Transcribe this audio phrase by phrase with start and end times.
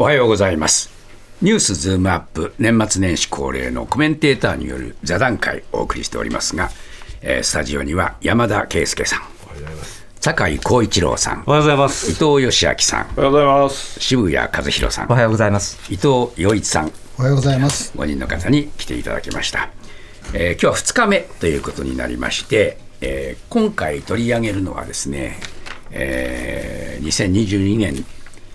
[0.00, 0.88] おはようございます。
[1.42, 6.70] ニュースズームアップ年末年始恒例のコメンテーターによる座談会をお送りしておりますが、
[7.20, 9.20] えー、スタジオには山田圭介さん
[10.18, 12.12] 酒井光一郎さんおはようございます。
[12.12, 14.00] 伊藤義明さんおはようございます。
[14.00, 15.92] 渋谷和弘さんおはようございます。
[15.92, 16.08] 伊藤
[16.38, 17.92] 洋一さんおはようございます。
[17.94, 19.68] 5人の方に来ていただきました、
[20.32, 25.36] えー、今日は2日目ということになりまして、えー、今回取り上げるのはですね、
[25.90, 28.06] えー、2022年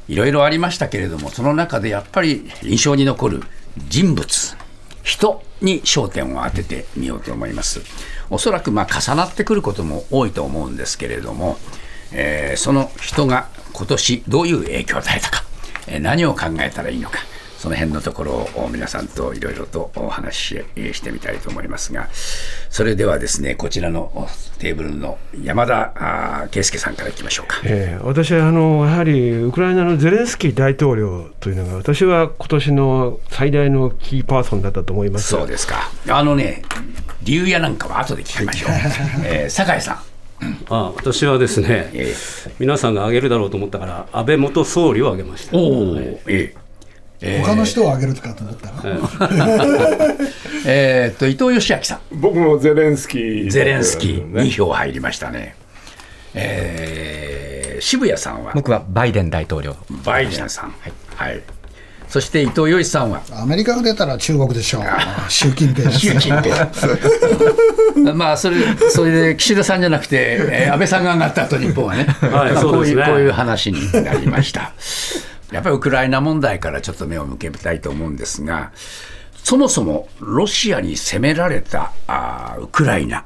[0.08, 3.44] いろいろありましたけれどもその中でやっぱり印象に残る
[3.88, 4.56] 人物
[5.04, 7.82] 人に焦点を当ててみようと思います。
[8.30, 11.58] おそらくまあ重なってくることも多いと思うんですけれども、
[12.12, 15.44] えー、その人が今年どういう影響を与えたか、
[15.88, 17.20] え、何を考えたらいいのか
[17.66, 22.10] その辺のところを皆さんといろいろとお話ししてみたいと思いますが、
[22.70, 24.30] それではですね、こちらの
[24.60, 35.30] テーブルの山田圭介さんからいきましょうか、えー、私はあのやはりウクライナのゼレンスキー大統領というのが、私は今年の最大のキーパーソンだったと思います。
[35.30, 36.62] そうですか、あのね、
[37.24, 38.70] 理由やなんかは後で聞きましょう、
[39.26, 39.98] えー、酒井さん。
[40.70, 45.58] あ私はですね、えー、皆さんが挙げるだろうと思ったから、安倍元総理を挙げました。
[45.58, 45.98] お
[46.28, 46.65] えー
[47.22, 48.76] えー、他の人を挙げるかと思ったら、
[50.66, 52.00] えっと伊藤義明さん。
[52.12, 54.32] 僕もゼレンスキー、ゼレンスキー。
[54.34, 55.56] 2票入りましたね、
[56.34, 58.52] えー、渋谷さんは？
[58.54, 59.76] 僕はバイデン大統領。
[60.04, 60.72] バイデンさん。
[60.72, 61.42] はい、はい。
[62.08, 63.22] そして伊藤洋一さんは？
[63.32, 64.84] アメリカが出たら中国でしょう、
[65.30, 66.70] 習近平習近平。
[68.14, 68.58] まあそれ
[68.90, 74.74] それで岸田さんじゃなくて、えー、安倍さんが上がったと日本はね、はいまあ、こういう、こういう話になりました。
[75.56, 78.74] やっぱりウクライナ問題からちょっと目を向けたいと思うんですが、
[79.36, 83.24] そもそもロシアに攻められたあウクライナ、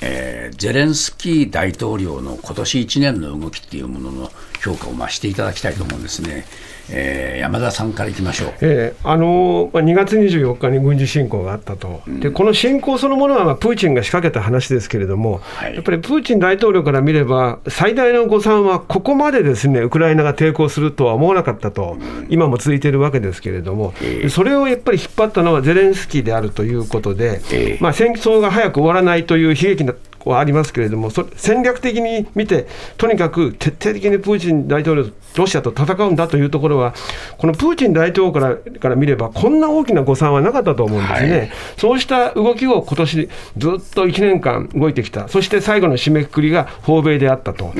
[0.00, 4.30] えー、ゼレンスキー大統領の今年1年の動きっていうものの
[4.62, 6.44] 評価を増していただきたいと思うんですね。
[6.92, 32.66] えー、山田さんからいきましょう、えー、あの2月24日に軍事侵攻があったと、うん、でこの侵攻そのものは、まあ、プーチンが仕掛けた話ですけれども、はい、やっぱりプーチン大統領から見れば、最大の誤算は、ここまでですねウクライナが抵抗するとは思わなかったと、うん、今も続いているわけですけれども、えー、それをやっぱり引っ張ったのはゼレンスキーであるということで、えー、まあ、戦争が早く終わらないという悲劇なはありますけれども、戦略的に見て、
[32.96, 36.94] とにかく徹底的にプーチン大統領、ロシアと戦うんだというところは、
[37.38, 47.72] このプーチン大統領からから見れば、こんな大きな誤算はなかったと思うんですね、はい、そうした動きを今年ずっと1年間動いてきた、そして最後の締めくくりが訪米であったと。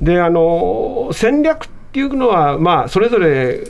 [0.00, 3.60] であの戦略っていうのは、まあ、それぞれ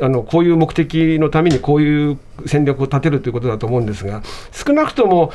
[0.00, 5.30] あのこういう目的のためにこういう戦略を立てるということだと思うんですが、少なくとも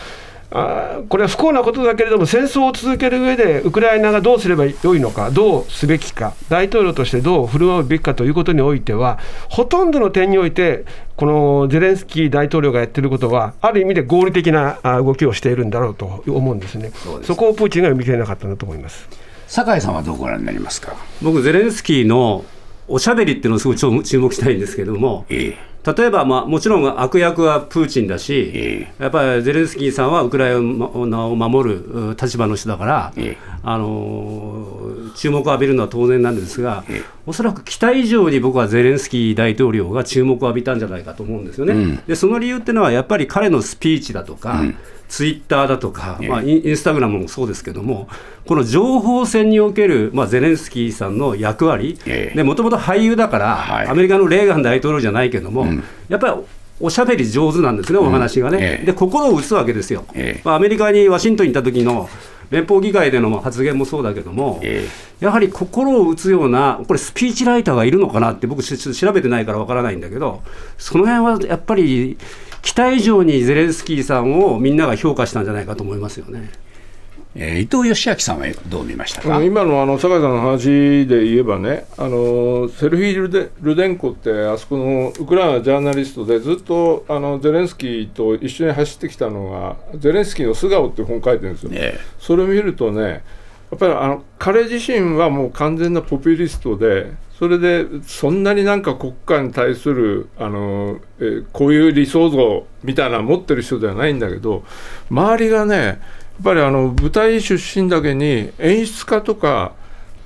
[0.54, 9.18] あこれは不幸なことだけれども、戦争を続ける上で、ウクライナがどうすればよいのか、どうすべきか、大統領としてどう振る舞うべきかということにおいては、
[9.48, 10.84] ほとんどの点において、
[11.16, 16.92] このゼレンスキー大統領がやってることは、ある意味で合理的な動きをしているんだろうと思うんですね、
[17.24, 19.08] そこをプーチンが読み切れなかったんだと思います。
[19.48, 20.96] 酒井さんはどうご覧になりますか？
[21.22, 22.44] 僕、ゼレンスキーの
[22.90, 25.26] おしゃべりっていうのをすごい注目したいんですけれども。
[25.30, 41.74] ええ例えば、まあ、もちろん悪役はプーチンだし、えー、やっぱりゼレンスキーさんはウクライナを守る立場の人だから、えー、あの注目を浴びるのは当然なんですが、えー、おそらく期待以上に僕はゼレンスキー大統領が注目を浴びたんじゃないかと思うんですよね。
[41.74, 44.78] うん、でその理由っていうのは、やっぱり彼のスピーチだとか、うん
[45.12, 48.08] ツイッターだとか、まあ、インスタグラムもそうですけども、
[48.48, 52.00] この情報戦における、まあ、ゼレンスキーさんの役割、
[52.46, 56.34] もともと俳優だから、はい、アメリカのレーガン大統領じゃないけども、うん、やっぱり
[56.80, 60.06] おしゃべり上手なんですね、お話がね、うん、で心を打つわけですよ、
[60.46, 62.10] まあ、アメリカにワシントンに行った時の
[62.50, 64.62] 連邦議会での発言もそうだけども、
[65.20, 70.42] やはり心を打つような、これ、スピーチライターがいるのかなって、僕、調べてないからわからないんだけど、
[70.78, 72.18] その辺はやっぱり、
[72.62, 76.50] 期待以上にゼレンスキーさんをみんなが評価したんじゃないかと思いますよね。
[77.34, 79.42] えー、伊藤義明さんはどう見ましたか？
[79.42, 91.70] 今のあの酒井さんの話で言えばね、あのセルフィールデ・ルデンコって、あそこのウクライナジャーナリストで、ずっとあのゼレンスキーと一緒に走ってきたのが、ゼレンスキーの素顔って本書いてるんですよ。
[91.70, 93.22] ね、それを見るとね、や
[93.78, 104.64] っぱりあの彼自身はもう完全なポピュリストで、それでそんなになんか国家に対するあの、えこういう理想像みたいなの持ってる人ではないんだけど
[105.10, 105.98] 周りがねやっ
[106.44, 109.74] ぱりあの舞台出身だけに演出家とか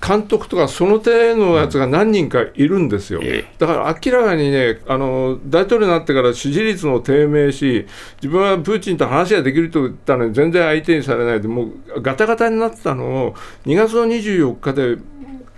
[0.05, 3.21] 監督とかその手のやつが何人かいるんですよ、
[3.59, 7.87] だから明らかにねあの大統領になってから支持率も低迷し
[8.17, 13.35] 自分はプーチンと話ができると言ったのに全然相手にされないでもうガタガタになってたのを
[13.65, 14.97] 2月の24日で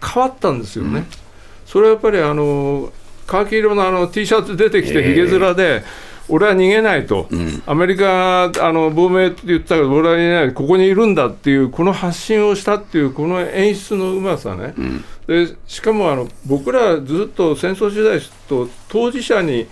[0.05, 0.99] 変わったんですよね。
[0.99, 1.26] うん
[1.67, 2.91] それはやっぱりあの
[3.27, 5.83] カーキ色のあの T シャツ出てきて、ひげ面で、
[6.29, 19.67] 俺は逃げないと、うん、アメリカあの亡命って言ったけど、俺は逃げない、ここにいるんだっていう、この発信をしたっていう、この演出のうまさね、うん、でしかもあの僕らずっと戦争時代と当事者に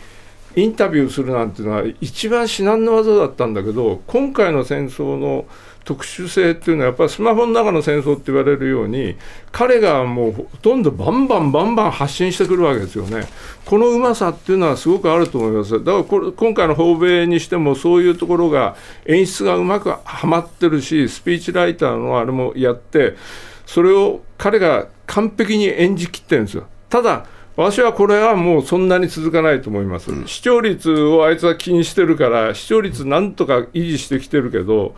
[0.55, 5.45] インタビューするなんていうのは、一番至難の技だったんだけど、今回の戦争の
[5.85, 9.15] 特殊性っていうのはやっぱりスマホの中の戦争って言われるように
[9.51, 13.27] 彼がもうほとんどバンバンバンバン発信してくるわけですよね。
[13.65, 15.71] このうまさっていうのはすごくあると思います。
[15.83, 23.15] だからこれ今回の訪米にしてもそういうところが演出がうまくはまってるしスピーチライターのあれもやって
[23.67, 26.65] それを彼が完璧に演じきってるんですよ。
[26.89, 27.27] ただ
[27.57, 34.93] 私はこれはもうそんなに続かないと思います、視聴率をあいつは気にしてるから、視聴率なんとか維持してきてるけど、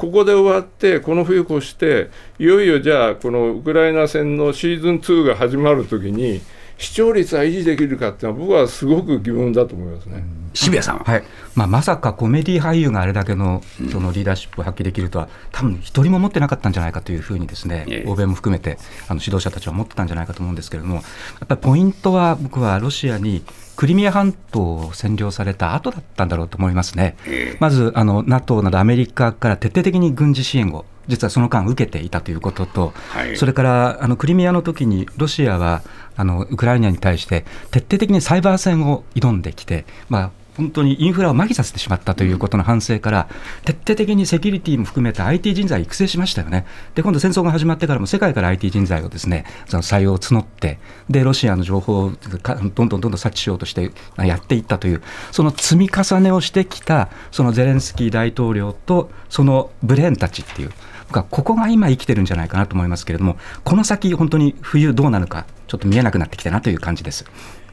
[0.00, 2.08] ここで終わって、この冬越して、
[2.38, 6.40] いよいよじゃあ、このウクライナ戦のシーズン2が始まるときに、
[6.78, 10.24] 視聴率は維持できるかっていうのは、僕はすごく疑問だと思いますね。
[10.54, 11.16] 渋谷さんは？
[11.18, 11.22] い。
[11.54, 13.62] まあ、まさかコメディ俳優があれだけの
[13.92, 21.00] そのリーダーシップを発揮できるとは、多分一人も持ってなかったんじゃないかというふうにですね、欧米も含めてあの指導者たちは思ってたんじゃないかと思うんですけれども、や
[21.44, 23.44] っぱりポイントは、僕はロシアに
[23.80, 27.16] クリミア半島を占領された後だったんだろうと思いますね。
[27.60, 35.80] まずあの NATO などアメリカから徹底的に軍事支援を実はその間受けていたということと、はい、それからあのクリミアの時にロシアは
[36.14, 43.28] あのウクライナに対して徹底的にサイバー戦を挑んできて、まあ、本当にインフラを麻痺させてしまったということの反省から、
[43.64, 46.66] 徹底的にセキュリティも含めて IT 人材育成しましたよね。
[46.94, 55.02] で、今度戦争が始まってからも世界から IT 人材をですね、その採用を募って、で、ロシアの情報をどんどんどんどん察知しようとしてやっていったという、
[55.32, 60.72] その積み重ねをしてきた、そのゼレンスキー大統領と、そのブレーンたちっていう、
[61.08, 67.24] 僕はここが今生きてるんじゃないかなと思いますけれども、この先、本当に冬どうなるか、ちょっと見えなくなってきたなという感じです。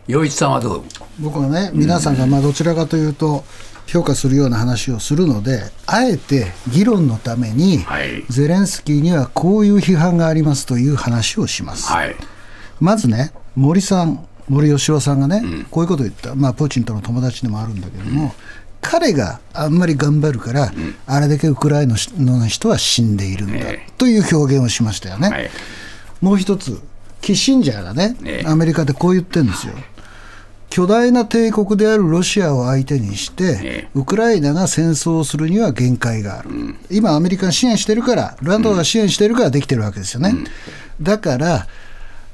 [0.08, 0.84] 洋一さんはどう？
[1.20, 3.44] 僕はね皆さんがまあどちらかというと
[3.88, 12.16] 評価するような話をするのであえて議論のために、はい、ゼレンスキーにはこういう批判がありますという話をします、はい、
[12.80, 18.32] まずね森さん森喜朗さんがね、うん、こういうことを言った、まあ、プーチンとの友達でもあるんだけども、うん、
[18.80, 23.66] 彼があんまり頑張るから、うん、あれだけウクライナの人は死んでいるんだ、
[23.98, 25.30] という表現をしましたよね。
[25.30, 25.50] はい、
[26.22, 26.80] もう一つ
[27.20, 28.16] キッシンジャーがね、
[28.46, 29.74] アメリカでこう言ってるんですよ。
[30.78, 36.52] 巨大な帝国であるロシアを相手にして、ウクライナが戦争をするには限界がある、
[36.92, 40.36] 今、アメリカが支援してるから、ランドが支援してるからできてるわけですよね。
[41.02, 41.66] だから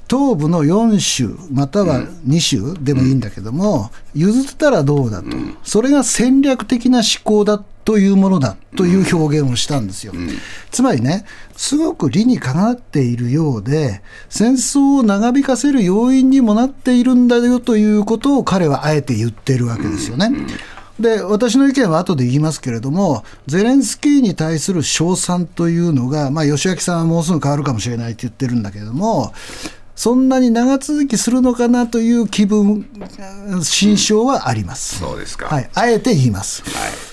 [0.10, 5.30] 東部の4州、または2州でもいいんだけども、譲ったらどうだと、
[5.64, 10.14] それが戦略的な思考だというものだという表現をしたんですよ。
[10.72, 11.26] つまりね、
[11.56, 20.32] すごく理にかなっているようで、戦争を長引かせる要因にもなっているんだよということを彼はあえて言ってるわけですよね。
[21.00, 29.34] で私の意見は後で言いますけれども、ゼレンスキーに対する称賛というのが、まあ、吉明さんはもうすぐ変わるかもしれないって言ってるんだけれども、
[29.96, 32.86] そんなに長続きするのかなという気分、
[33.62, 35.00] 心象はあります。
[35.00, 35.48] そうですか。
[35.48, 36.64] はい、あえて言います。
[36.64, 37.13] はい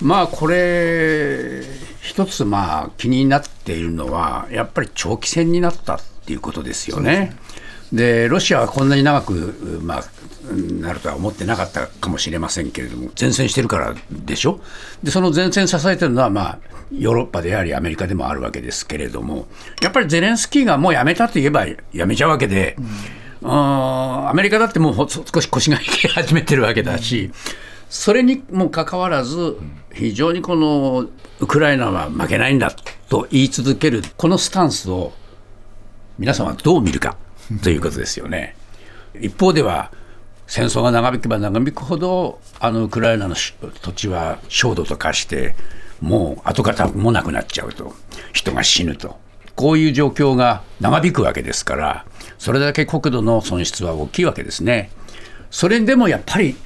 [0.00, 1.62] まあこれ、
[2.00, 7.36] 一つまあ気になっているのは、やっぱり長期戦になったっていうことですよね。
[7.92, 10.04] でロシアはこんなに長く、まあ、
[10.52, 14.60] なるとは思ってなかったかもしれませんけれども、前線してるからでしょ、
[15.02, 16.58] でその前線支えてるのは、まあ、
[16.92, 19.48] ヨーロッパであり、アメリカでもあるわけですけれども、
[19.80, 22.76] やっぱりゼレンスキーがもうやめたと言えばやめちゃうわけで、
[23.40, 27.24] うん、アメリカだってもう少し腰が引き始めてるわけだし。
[27.24, 29.56] うんそれにもかかわらず、
[29.92, 31.06] 非常にこの
[31.40, 32.70] ウクライナは負けないんだ
[33.08, 35.12] と言い続ける、このスタンスを
[36.18, 37.16] 皆さんはどう見るか
[37.62, 38.56] ということですよね。
[39.20, 39.90] 一方では、
[40.46, 45.54] 戦争が長引けば長引くほど、あのウクライナの土地は焦土と化して、
[46.00, 47.94] もう跡形もなくなっちゃうと、
[48.32, 49.18] 人が死ぬと、
[49.56, 52.04] こういう状況が長引くわけですから、
[52.38, 54.90] それだけ国土の損失は大きいわけですね。
[55.50, 56.56] それでもやっぱり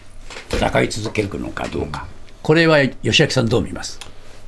[0.57, 2.07] 戦い続けるのかどうか、
[2.43, 3.99] これは吉明さん、どう見ます？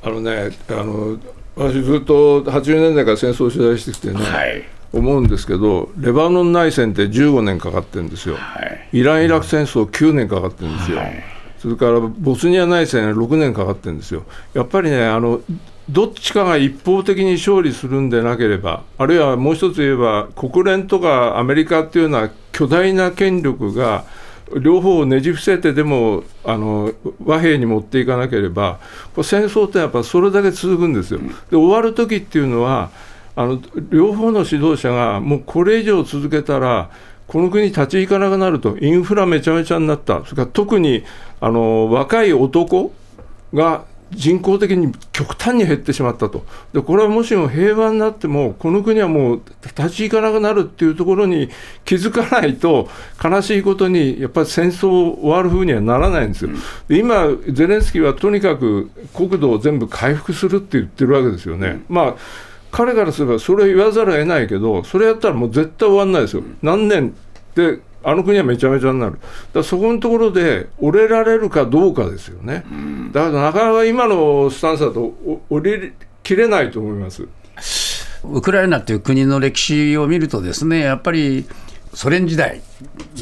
[0.03, 1.17] あのねあの、
[1.55, 11.23] 私、ずっと80年代から戦争を取材してきてね、はい、思うんですけど、レバノン内戦って15年かかってるんですよ、はい、イラン・イラク戦争9年かかってるんですよ、はい、
[11.59, 14.23] それからボスニア内戦6年かかってるんですよ。
[14.53, 15.41] やっぱりねあの
[15.87, 24.03] どっちかが一方的に勝利するんでなければ、あるいはもう一つ言えば、国連とかアメリカっていうような巨大な権力が、
[24.61, 26.91] 両方をねじ伏せてでもあの
[27.23, 28.79] 和平に持っていかなければ、
[29.23, 31.19] 戦争ってやっぱそれだけ続くんですよ。
[31.49, 32.91] で終わる時っていうのは
[33.35, 33.59] あの
[33.89, 36.89] 両方の指導者がもうこれ以上続けたら
[37.27, 41.03] この国立ち行かなくなると、インフラめちゃめちゃになった、それから特に
[41.41, 42.93] あの若い男
[43.53, 43.83] が
[44.15, 51.49] 人口的に極端に減ってしまったと、でこれはもしも平和になっても、この国はもう立ち行かなくなるっていうところに
[51.83, 52.89] 気づかないと、
[53.23, 56.51] 悲しいことに、やっぱり戦争終わるふうにはならないんですよ。
[56.87, 61.83] で今、ゼレンスキーはとにかく国土を全部回復するって言ってるわけですよね。
[61.89, 62.15] まあ
[62.71, 66.43] 彼からすればそれ言わざるを得ないけど、それやったらもう絶対終わんないですよ。
[66.61, 67.15] 何年
[67.55, 69.19] であの国はめちゃめちゃになる、
[69.51, 72.63] だそこのところで折れられるかどうかですよね、
[73.11, 75.15] だからなかなか今のスタンスだと
[75.49, 77.27] 折れきれないと思います。
[78.31, 81.45] ウクライナという国の歴史を見るとですねやっぱり
[81.93, 82.61] ソ連時代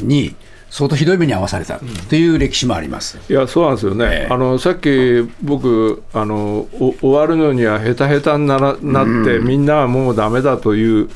[0.02, 0.34] に
[0.70, 3.18] 相当ひどい目に遭わされたという歴史もあります。
[3.30, 6.66] いやそうなんですよね、えー、あのさっき僕あの
[7.00, 11.10] 終わるのにはへたへたにならなって、みんなはもうだめだという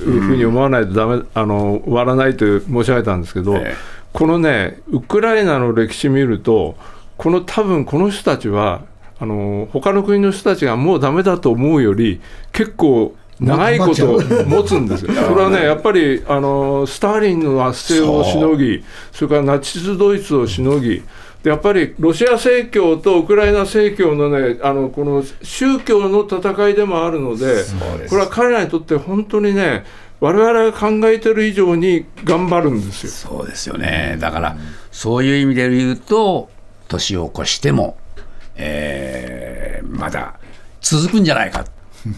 [0.00, 3.74] いうふうに思わないとダメ、あの終わらないと申し上げたんですけど、え
[4.12, 6.76] このね、ウクライナの歴史見ると、
[7.16, 8.82] この多分この人たちは、
[9.18, 12.20] あの他の国の人たちがもうだめだと思うより、
[12.52, 15.12] 結構長いこと持つんですよ。
[15.28, 21.02] それはね、やっぱりあのスターリンの圧政をしのぎ、それからナチス・ドイツをしのぎ、で
[21.42, 27.64] やっぱりロシア正教とウクライナ正教のね、あのこの宗教の戦いでもあるので、
[28.08, 29.84] これは彼らにとって本当にね、
[30.20, 33.10] 我々が考えてる以上に頑張るんですよ。
[33.10, 34.18] そうですよね。
[34.20, 34.56] だから、
[34.92, 36.50] そういう意味で言うと、
[36.88, 37.96] 年を越しても、
[38.56, 40.38] えー、まだ
[40.82, 41.64] 続くんじゃないか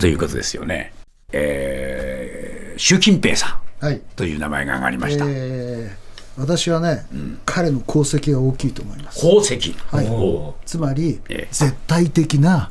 [0.00, 0.93] ということですよね。
[1.31, 5.25] えー、習近平さん、はい、という名前が挙がりました。
[5.29, 9.27] えー私はね、うん、彼の功績が大きいと思います。
[9.27, 12.71] 功績、はい、つまり、ええ、絶対的な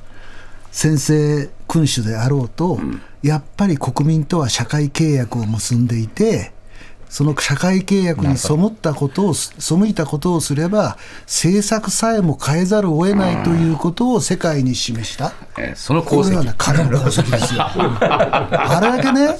[0.71, 6.51] 先制君主であろうと、うん、やっぱり国民とは社会契約を結んでいて、
[7.11, 15.33] その社会契約に背ったことを、背いたことをすれば、政策さえも変えざるを得ないということを世界に示した。
[15.59, 16.23] えその功績。
[16.23, 17.63] これはね、彼の功績ですよ。
[17.67, 19.37] あれだけね、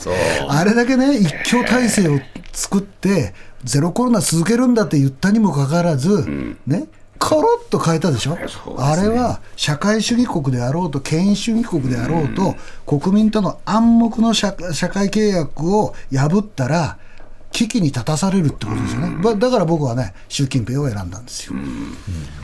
[0.50, 2.20] あれだけね、一強体制を
[2.52, 6.88] 作って、ゼロコロナ続けるんだって言ったにもかかわらず、うん、ね、
[7.20, 8.46] コロッと変えたでしょ、ね、
[8.78, 12.56] あれは社会主義国であろうと、権威主義国であろうと、
[12.88, 16.98] うん、国民との暗黙の社社会契約を破ったら、
[17.52, 21.54] 危機に立たされるってことですよね、うん、だから僕はね、習近平を選んだんですよ、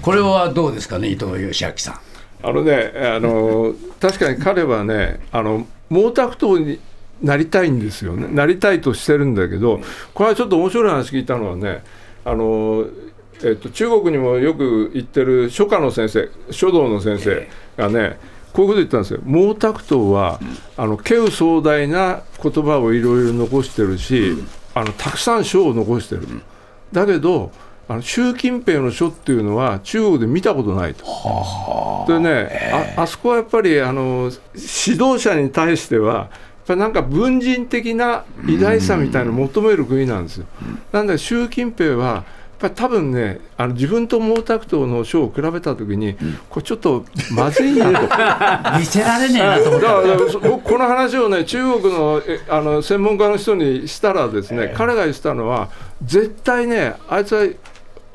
[0.01, 1.99] これはどうですかね、伊藤義明さん。
[2.43, 6.79] あのね、あの確かに彼はね、あの毛沢東に
[7.21, 9.81] なりたいんですよね、なりたいとしてるんだけど、
[10.13, 11.83] これはちょっと面白い話聞いたのはね、
[12.25, 12.85] あの
[13.43, 17.47] えっと、中国にもよく行ってる書家の先生、書道の先生
[17.77, 18.17] がね、
[18.53, 20.39] こういうこと言ったんですよ、毛沢東は、
[20.75, 24.33] あの稀有壮大な言葉をいろいろ残してるし、
[24.73, 26.27] あのたくさん書を残してる。
[26.91, 27.51] だけど
[27.89, 31.05] あの習近平の書っていうのは中国で見たことないと。
[32.07, 36.29] でねああそこはやっぱりあの指導者に対しては
[36.67, 40.45] ぱなんか文人的な偉大さみたいなのを求める国なんですよ。
[40.91, 42.23] なんで習近平はやっ
[42.59, 46.17] ぱり多分ねあの自分と毛沢東の書を比べたときに、
[46.49, 47.87] これちょっとまずいねと。
[48.77, 55.69] 見せられねえなと思ってだから僕この話をね中国のあの専門家の人にしたらですね、えー、彼が言ってたのは
[56.03, 57.47] 絶対ねあいつは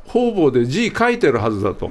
[0.09, 1.91] 方々で字書いてるはずだと、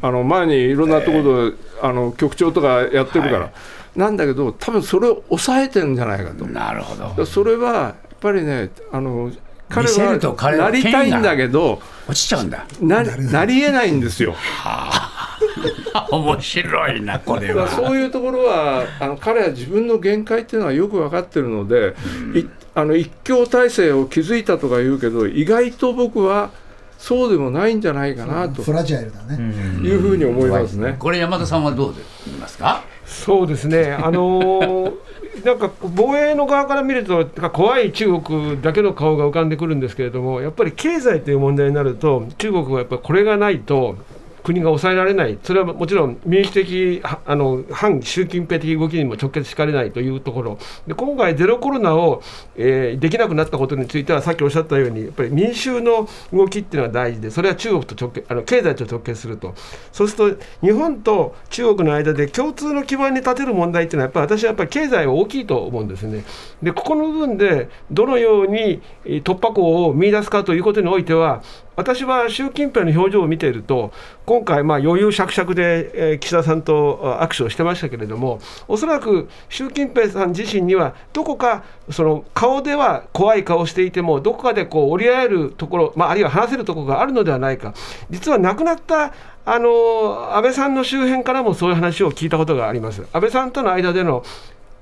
[0.00, 3.38] あの前にいろんなところで、えー、あの局長とかやってるから。
[3.40, 3.52] はい
[3.98, 6.46] なんだけど多分それを抑えてるんじゃないかと。
[6.46, 7.26] なるほど。
[7.26, 9.32] それはやっぱりねあの
[9.68, 12.64] 彼はなりたいんだけど落ちちゃうんだ。
[12.80, 14.36] ななりえないんですよ。
[16.12, 17.68] 面白いなこれは。
[17.68, 26.50] そういうところはあの彼は自分の限界っていうのはよく分かってるので、うん、あの一強体制を築いたとか言うけど意外と僕は
[26.98, 28.62] そうでもないんじゃないかなと。
[28.62, 29.36] フラジャイルだね。
[29.82, 30.94] いうふうに思いますね。
[31.00, 32.84] これ山田さんはどうで言いますか？
[33.24, 34.92] そうですね、あのー、
[35.44, 43.96] なんか防衛の側から見ると、怖い中国だけの顔が浮かんでくるんですけれども、やっぱり経済という問題になると、中国はやっぱこれがないと、
[44.48, 52.22] 国が抑えられない、それはもちろん民主的、あの反習近平的動きにも直結しかねないというところ、で今回、ゼロコロナを、
[52.56, 59.54] えー、できなくなったことについては、さっきおっしゃったように、やっぱり民衆の動きっていうのは大事で、それは中国と直結あの経済と直結すると、
[59.92, 66.24] そうすると、日本と中国の間で共通の基盤に立てる問題っていうのは、やっぱり私はやっぱり経済は大きいと思うんですね。
[66.62, 71.42] でここの部分でどのように突破口を見出すかということにおいては、
[71.78, 73.92] 私は習近平の表情を見ていると、
[74.26, 87.72] 今回、まあ、余裕しゃくしゃくで、えー、岸田さんと握手をしてましたけれども、おそらく習近平さん自身には、どこかその顔では怖い顔をしていても、どこかでこう折り合えるところ、まあ、あるいは話せるところがあるのではないか、
[88.10, 93.06] 実は亡くなったあの安倍さんの周辺からもそういう話を聞いたことがあります。
[93.12, 94.24] 安倍さんとの間での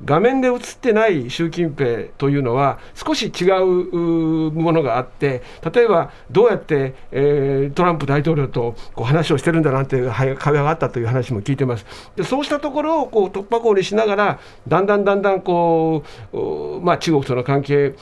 [0.04, 10.02] 画面で映ってない習近平というのは少し違うものがあって例えばどうやって、えー、トランプ大統領とこう話をしてるんだなんて
[10.38, 11.86] 壁があったという話も聞いてます。
[12.16, 17.94] でそうしたところをこう突破口にしながらだんだんだんだんこう、まあ、中国との関係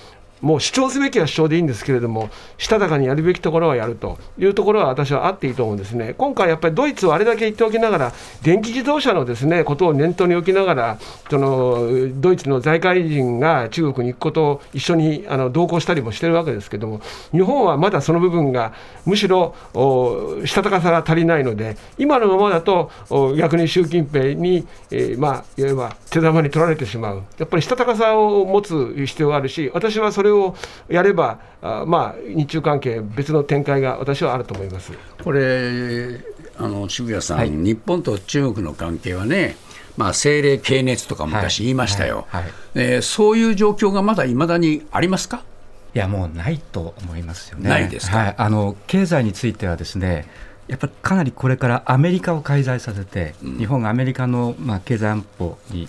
[0.45, 6.15] もう主張すべきは主張でいいんですけれども、したたかにやるべきところはやるというところは私はあっていいと思うんですね。
[6.19, 10.99] 今回やっぱりドイツをあれだけ言っておきながら、電気自動車のですねことを念頭に置きながら、
[11.31, 11.89] その
[12.21, 17.01] ドイツの財界人が中国に行くことを一緒にあの同行したりもしてるわけですけれども、
[17.33, 18.75] 日本はまだその部分が
[19.07, 19.55] むしろ
[20.45, 22.91] したたかさが足りないので、今のままだと
[23.39, 30.34] 逆に習近平に、えー、まあ、いわば手玉に取られてしまう、やっぱりしたたかさを持つ必要があるし、私はそれを
[30.89, 34.93] やれば、あまあ、日中関係、別の展開が私はあると思います。
[35.23, 36.21] これ、
[36.57, 39.57] あの渋谷さん、はい、日本と中国の関係はね、
[39.97, 42.43] まあ、政令系熱とか昔言いましたよ、はい。
[42.43, 45.43] はい、えー、そういう状況がまだいまだにありますか？
[45.95, 47.69] いや、もうないと思いますよね。
[47.69, 50.27] ないですか、はい、あの経済についてはですね
[50.67, 55.89] やっぱりかなりこれからアメリカを介在させて、うん、日本がアメリカの、まあ、経済安保に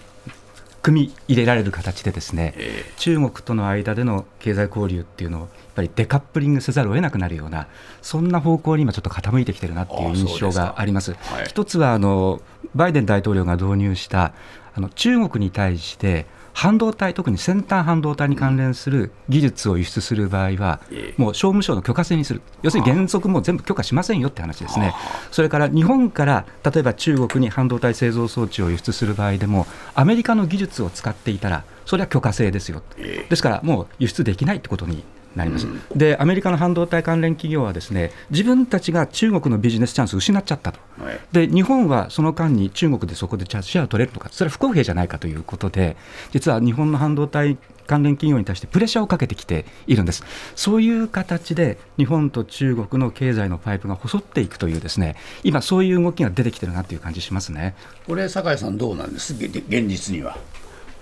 [0.85, 7.65] 組み入れられる形でですね、えー、中国との間での経済交流っていうのをやっぱりデカップリングせざるを得なくなるような
[8.03, 11.13] そんな方向に今ちょっと傾いてきてるなっていう印象があります。
[11.13, 12.39] すはい、一つはあの
[12.75, 14.33] バイデン大統領が導入した
[14.75, 20.79] あの中国に対して半導体、特に先端半導体に関連する技術を輸出する場合は、
[21.17, 24.93] もう商務省の許可制にする、要するに原則も全部許可しませんよって話ですね、
[25.31, 35.03] それから日本から例えば中国に半導体製造装置を輸出する場合でも、アメリカの技術を使っていたら、それは許可制ですよ、ですからもう輸出できないってことに
[35.35, 45.97] なります、うん、でアメリカの半導体関連企業はですね自分たちが中国のビジネスチャンスを失っちゃったと、はい、で日本はその間に中国でそこでシェアを取れるのか、それは不公平じゃないかということで、
[46.31, 47.57] 実は日本の半導体
[47.87, 50.23] 関連企業に対してプレッシャーをかけてきているんです、
[50.55, 57.75] そういう形で日本と中国の経済のパイプが細っていくという、ですね今、そういう動きが出てきてるなという感じしますね。
[58.07, 60.37] これ、酒井さん、どうなんです、現実には。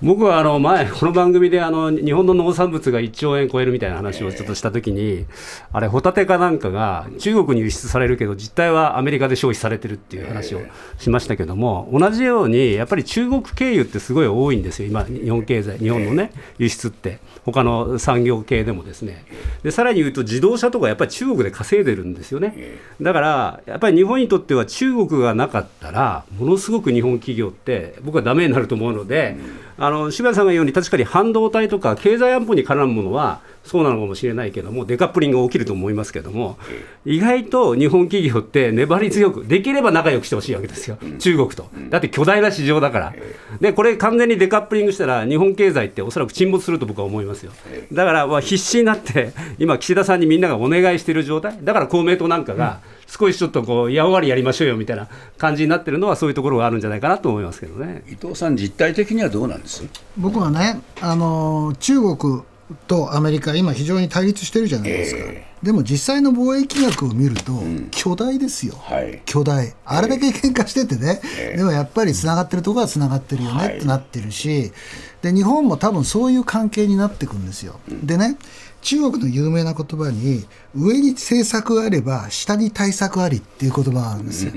[0.03, 5.25] 僕はあの前、この番組であの日本の農産物が1兆円超えるみたいな話をちょっとしたときに、
[5.71, 10.61] あれ、ホタテかなんかが中国に輸出されるけど、実態はアメリカで消費されてるっていう話を
[10.99, 19.23] しましたけども、同じように、やっぱり中国経由ってすごい多いんですよ、今、日本経済、日本のね、輸出って、他の産業系でもですね。
[19.63, 22.77] でさらに言うと、自動車とかやっぱり中国で稼いでるんですよね。
[23.01, 29.37] だから、やっぱり日本にとっては中国がなかったら、ものすごく日本企業って、僕はだめになると思うので、
[29.77, 36.57] あの渋谷さんが言うように、確かに半導体とか経済安保に絡むものは、そうなのかもしれないけども、デカップリングが起きると思いますけども、
[37.05, 41.67] 意外と日本企業って粘り強く、できれば仲良くしてほしいわけですよ、中国と。
[41.89, 43.13] だって巨大な市場だから。
[43.61, 47.51] で、これ、完全にデカップリングしたら、日本経済っておそらく沈没すると僕は思いますよ。
[47.91, 52.81] だから、まあ、必死になって、今、岸田さんにみんながお願いしている状態、だから公明党なんかが、
[53.15, 58.01] 少しちょっとこうやんわりやりましょうよみたいな感じになってるのはそういうところがあるんじゃないかなと思いますけどね。
[58.07, 59.83] 伊藤さん、実態的にはどうなんです？
[60.17, 62.41] 僕はね、あの中国
[62.87, 67.53] とアメリカ、今、非常に対立してるじゃないですか、えー、でも実際の貿易額を見ると、
[67.91, 74.73] 巨大ですよ、はい、巨大、あれだけ喧嘩しててね、えー、でもやっぱりつながってるところはつながってるよねってなってるし、
[75.23, 77.79] で日本も多分そういう関係になっていくんですよ。
[77.87, 78.37] でね
[78.81, 80.45] 中国の有名な言葉に
[80.75, 84.51] 上に政策があれば下に対策ありっていう言葉があるんですよ。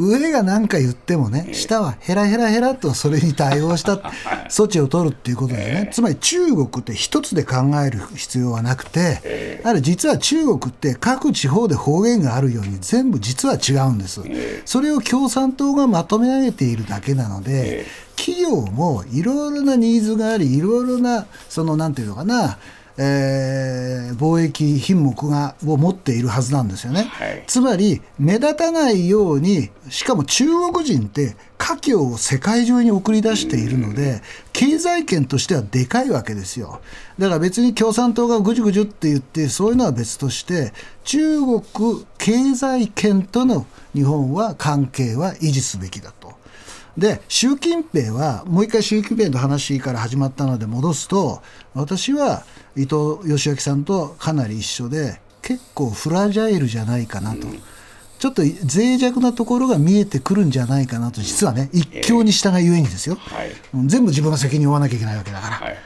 [0.00, 3.94] 上が何か言ってもね下はヘラヘラヘラとそれに対応した
[4.50, 5.90] 措置を取るっていうことですね。
[5.92, 14.20] つまり中国って一つで考える必要はなくてあれ実は中国って各地方で方言があるように全部実は違うんです。
[14.64, 22.58] それを共産党がまとめ上げているだけなので企業もいろいろなニーズがありいろいろなそのなんていうのかな
[23.00, 34.20] えー、貿易品目がを持っているはずなんですよね、はい、つまり目立たないようにしかも中国人って華僑を世界中に送り出しているので
[34.52, 36.80] 経済圏としてはでかいわけですよ。
[37.18, 40.72] だから別に共産党がぐじゅぐじゅって言ってそういうのは別として
[41.04, 41.62] 中国
[42.18, 46.36] 経済圏との日本は関係は維持すべきだと。
[46.96, 52.42] で習近平はもう一回習近平の話から始まったので戻すと私は
[52.78, 57.46] 伊藤義明さんとかなり一緒で結構フラジャイルじゃないかなと。
[58.18, 63.52] ちょっと脆弱なところが見えてくるんじゃないかなと、実はね、一強に従いゆえにですよ、はい、
[63.86, 65.54] 全部自分が責任を負わなきゃいけないわけだから。
[65.54, 65.78] はい、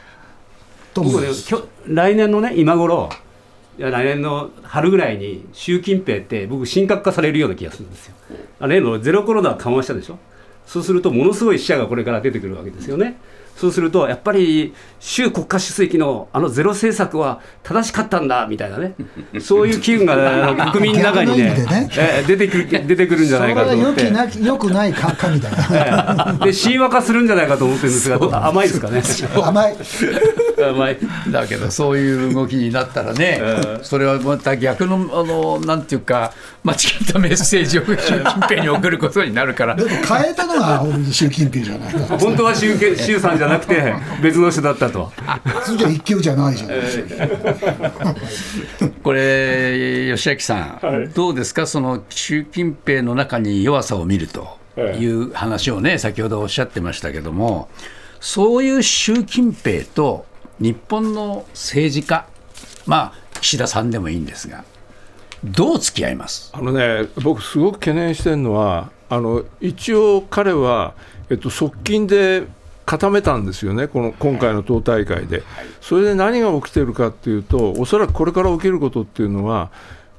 [0.95, 1.29] と僕ね、
[1.89, 3.11] 来年のね、今頃
[3.79, 8.15] いや来年の春ぐらいに習近平って僕神格化されるような気がするんですよ。
[8.61, 10.19] 例のゼロコロナ緩和したでしょ
[10.67, 13.19] そうするとものすごい死者がこれから出てくるわけですよね。
[13.57, 18.95] そうするとやっぱり習国家主席のあのゼロ政策は正しかったんだみたいなね、
[19.41, 24.13] そういう機運が国民の中にね、ねえ出てくる出てくるんじゃないかと思って。
[24.43, 26.39] よくないかみたいな。
[26.45, 29.03] で神話化するんじゃないかと思ってるんですが、甘いですかね。
[29.35, 29.77] 甘い。
[30.63, 30.99] 甘い。
[31.31, 33.43] だけどそういう動きになったらね、
[33.83, 39.77] それはまた逆のあのなんていうか間違ったメッセージを習近平に送ることになるから。
[39.77, 42.19] 変えたのは習近平じゃないか。
[42.19, 45.11] 本当は習習さんじゃなくて別の人だったと。
[45.65, 46.79] それじゃ一級じゃないじゃない
[49.03, 51.67] これ吉明さん、はい、どうですか？
[51.67, 57.69] その習近平の中に弱さを見るという話をね先ほどおっしゃってましたけども
[58.21, 60.25] そういう習近平と
[60.61, 62.27] 日本の政治家
[62.87, 64.65] まあ岸田さんでもいいんですが
[65.43, 66.53] どう付き合います？
[66.55, 70.95] あのね僕すごく懸念してるのはあの一応彼は、
[71.29, 72.45] えっと、側近で
[72.85, 75.43] 固めたんですよね、この今回の党大会で。
[75.81, 79.71] それで何が起きてるかっていうと、おそらくこれから起きることっていうのは、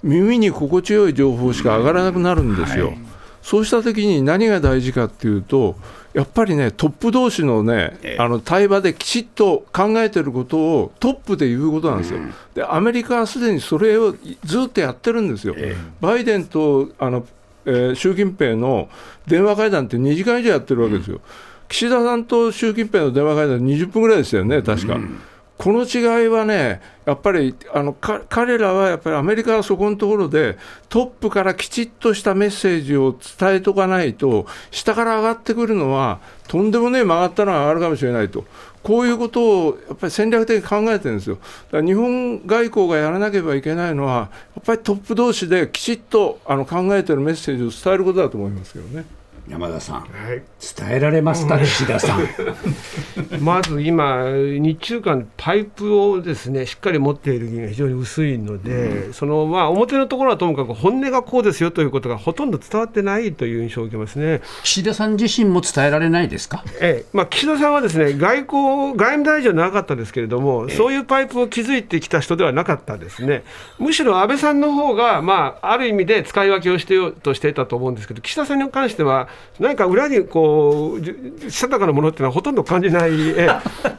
[0.01, 2.93] 耳に心地よい情報しか上がらなくなるんですよ。
[3.41, 5.75] そうしたときに何が大事かっていうと、
[6.13, 12.19] やっぱりね、トップ同士のね、あの対話できちっと考えてることをトップで言うことなんですよ。
[12.53, 15.55] で、アメリカはすでにそれをずっとやってるんですよ。
[15.99, 17.25] バイデンとあの、
[17.65, 18.89] えー、習近平の
[19.25, 21.19] 電話会談って2時間以上やってるわけですよ。
[21.69, 24.95] 岸田さんと習近平の電話会談20分ぐらいでしたよね、確か。
[24.95, 25.19] うん
[25.63, 30.57] この違いはね、やっぱりあの彼らはやっぱりアメリカはそこのところで、
[30.89, 38.43] トップからきちっとしたメッセージを伝えとかないと、下から上がってくるのは、とんでもねえ曲がったのが上がるかもしれないと、
[38.81, 41.35] こういうことをやっぱり戦略的に考えてるんですよ。
[41.35, 49.05] だから日本外交がやらなければいけないのは、やっぱりトップ同士できちっとあの考えてるメッセージを伝えることだと思いますけどね。
[49.47, 50.03] 山田さん、は
[50.33, 50.41] い、
[50.77, 52.27] 伝えられますか、岸田さん？
[53.43, 64.41] まず今、日中間、パイプをですねしっかり持っている議員が非常に薄いので、うん、そのまあ、表のところはともかく、本音がこうですよということがほとんど伝わってないという印象を受けますね。
[64.63, 67.05] 岸田さん自身も伝えられないですか、ええ。
[67.11, 73.43] まあ、岸田さんはですね外交、外務大臣はなかったですけれども、ええ、そういうパイプを築いてきた人ではなかったですね、
[73.77, 79.27] むしろ安倍さんの方がまあ、ある意味で使い分けをしてようとしていたと思うんですけど、岸田さんに関しては、
[79.59, 83.47] 何か裏にこうしたたかなものっていうのはほとんど感じない、 え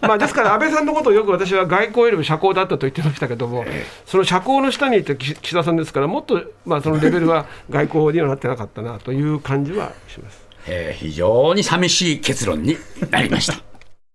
[0.03, 3.65] まあ、ですから安倍さんのことをよく私は外交よりも社交だったと言ってましたけども、
[4.07, 10.45] その社交の下にいて岸田さんですから、もっと、まあ、そのレベルは外交にはなってなかったなという感じはします。
[10.67, 12.77] えー、非常に寂しい結論に
[13.11, 13.55] なりました。